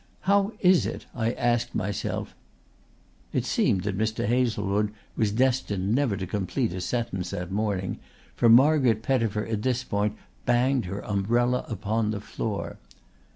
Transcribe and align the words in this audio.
How 0.21 0.53
is 0.61 0.87
it, 0.87 1.05
I 1.13 1.33
asked 1.33 1.75
myself" 1.75 2.33
It 3.33 3.45
seemed 3.45 3.83
that 3.83 3.95
Mr. 3.99 4.25
Hazlewood 4.25 4.91
was 5.15 5.31
destined 5.31 5.93
never 5.93 6.17
to 6.17 6.25
complete 6.25 6.73
a 6.73 6.81
sentence 6.81 7.29
that 7.29 7.51
morning, 7.51 7.99
for 8.35 8.49
Margaret 8.49 9.03
Pettifer 9.03 9.45
at 9.45 9.61
this 9.61 9.83
point 9.83 10.15
banged 10.43 10.85
her 10.85 11.05
umbrella 11.07 11.65
upon 11.69 12.09
the 12.09 12.19
floor. 12.19 12.79